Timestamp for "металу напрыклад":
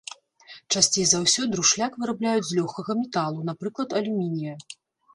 3.05-3.89